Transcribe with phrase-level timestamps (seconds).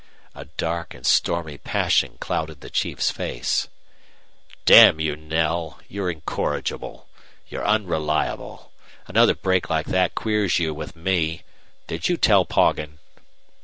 [0.33, 3.67] A dark and stormy passion clouded the chief's face.
[4.65, 5.77] "Damn you, Knell!
[5.87, 7.07] You're incorrigible.
[7.49, 8.71] You're unreliable.
[9.05, 11.43] Another break like that queers you with me.
[11.85, 12.97] Did you tell Poggin?"